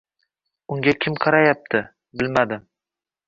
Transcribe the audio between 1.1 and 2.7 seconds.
qarayapti, bilmadim